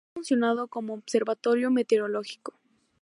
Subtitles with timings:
[0.09, 2.55] Ha funcionado como observatorio meteorológico.